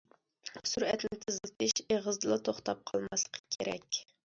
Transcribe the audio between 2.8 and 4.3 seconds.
قالماسلىقى كېرەك.